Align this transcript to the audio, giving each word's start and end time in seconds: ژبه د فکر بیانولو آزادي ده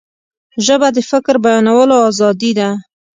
ژبه 0.65 0.87
د 0.95 0.97
فکر 1.09 1.35
بیانولو 1.43 1.95
آزادي 2.09 2.51
ده 2.59 2.69